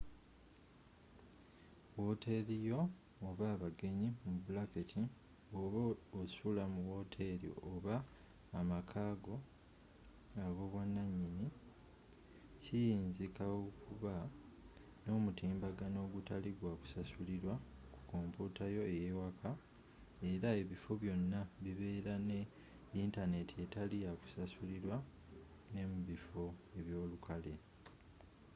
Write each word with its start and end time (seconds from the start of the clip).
wooteli 2.03 2.55
yo 2.69 2.79
oba 3.27 3.45
abagenyi 3.55 4.07
bwoba 5.51 5.81
osula 6.19 6.63
mu 6.73 6.81
wooteri 6.89 7.49
oba 7.71 7.95
amaka 8.59 9.03
go 9.23 9.35
ab’obwananyini 10.43 11.47
kiyinzika 12.61 13.43
okuba 13.65 14.13
n’omutimbagano 15.03 15.97
ogutali 16.07 16.49
gwa 16.59 16.73
kusasulirwa 16.81 17.53
ku 17.93 17.99
komputa 18.11 18.63
yo 18.75 18.83
eyewaka 18.93 19.49
era 20.31 20.49
ebifo 20.61 20.91
byona 21.01 21.39
bibera 21.63 22.15
ne 22.29 22.39
yintaneti 22.93 23.53
etali 23.65 23.97
yakusasulirwa 24.05 24.97
ne 25.73 25.81
mubifo 25.91 26.43
ebyolukale 26.79 27.53